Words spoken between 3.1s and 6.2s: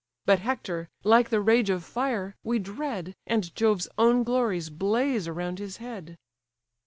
And Jove's own glories blaze around his head!"